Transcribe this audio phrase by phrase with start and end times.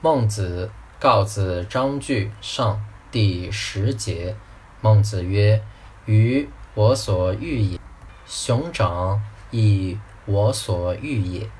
[0.00, 4.36] 孟子告子章句上第十节。
[4.80, 5.60] 孟子曰
[6.06, 7.80] ：“鱼，我所欲也；
[8.24, 11.50] 熊掌，亦我所欲也。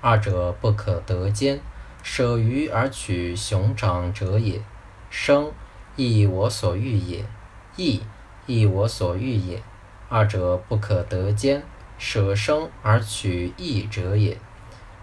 [0.00, 1.58] 二者不可得兼。
[2.00, 4.62] 舍鱼而取熊掌者也。
[5.10, 5.50] 生，
[5.96, 7.24] 亦我所欲也；
[7.74, 8.00] 义，
[8.46, 9.60] 亦我所欲也。
[10.08, 11.64] 二者不可得兼。
[11.98, 14.38] 舍生而取义者也。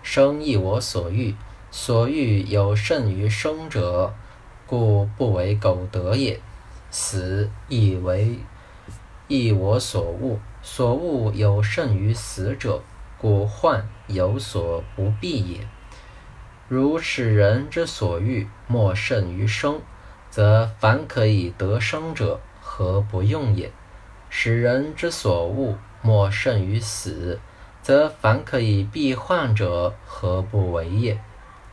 [0.01, 1.35] 生，亦我所欲。”
[1.77, 4.13] 所欲有甚于生者，
[4.65, 6.39] 故不为苟得也；
[6.89, 8.39] 死亦为
[9.27, 10.39] 亦我所恶。
[10.61, 12.81] 所恶有甚于死者，
[13.17, 15.67] 故患有所不避也。
[16.69, 19.81] 如使人之所欲莫甚于生，
[20.29, 23.69] 则凡可以得生者，何不用也？
[24.29, 27.37] 使人之所恶莫甚于死，
[27.81, 31.19] 则凡可以避患者，何不为也？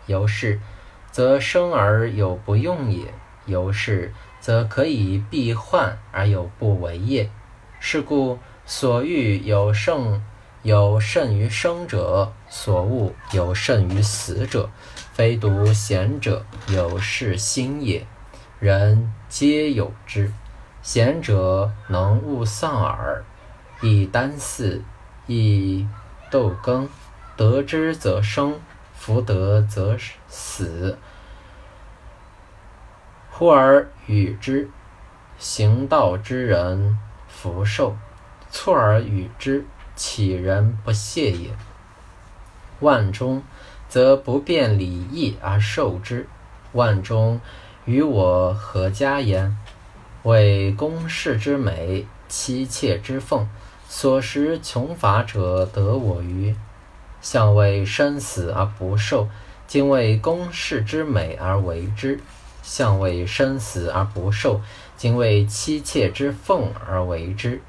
[0.06, 0.60] 由是，
[1.10, 3.06] 则生而有不用也；
[3.46, 7.30] 由是，则可以避患而有不为也。
[7.80, 10.22] 是故所欲有胜
[10.62, 14.70] 有甚于生者，所恶有甚于死者，
[15.12, 18.06] 非独贤者有是心也。
[18.60, 20.32] 人皆有之。
[20.82, 23.24] 贤者能勿丧耳，
[23.80, 24.80] 亦单嗣，
[25.28, 25.86] 亦
[26.28, 26.88] 斗耕，
[27.36, 28.60] 得之则生。
[29.04, 30.96] 福德则死，
[33.32, 34.68] 忽而与之；
[35.36, 37.96] 行道之人福寿，
[38.48, 41.50] 错而与之，岂人不谢也？
[42.78, 43.42] 万中，
[43.88, 46.28] 则不辩礼义而受之。
[46.70, 47.40] 万中，
[47.84, 49.58] 与我何家焉？
[50.22, 53.48] 为公室之美，妻妾之奉，
[53.88, 56.54] 所食穷乏者得我与？
[57.22, 59.28] 相为生死而不受，
[59.66, 62.18] 今为公室之美而为之；
[62.62, 64.60] 相为生死而不受，
[64.96, 67.60] 今为妻妾之奉而为之；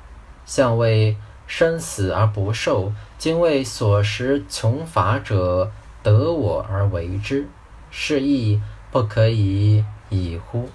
[0.46, 1.16] 相为
[1.48, 5.72] 生死而不受，今为所食穷乏者
[6.02, 7.48] 得我而为之。
[7.92, 8.60] 是亦
[8.92, 10.68] 不可以已乎？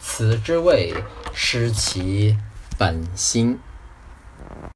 [0.00, 0.92] 此之谓
[1.32, 2.36] 失其
[2.76, 3.60] 本心。